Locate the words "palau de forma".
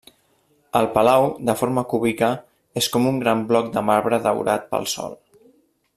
0.95-1.83